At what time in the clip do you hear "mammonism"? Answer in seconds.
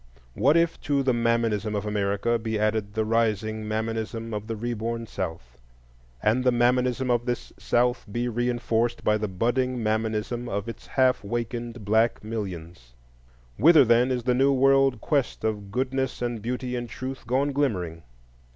1.13-1.75, 3.67-4.33, 6.51-7.11, 9.83-10.49